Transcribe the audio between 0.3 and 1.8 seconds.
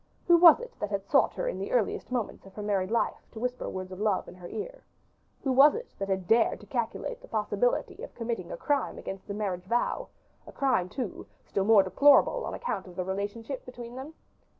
was it that had sought her in the